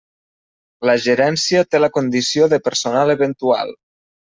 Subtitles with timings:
[0.91, 3.81] La Gerència té la condició de personal eventual.